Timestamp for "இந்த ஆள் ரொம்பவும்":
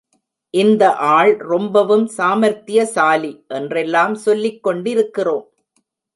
0.53-2.07